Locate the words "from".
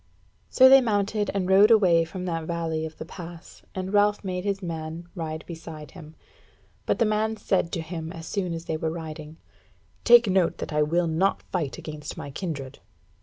2.05-2.25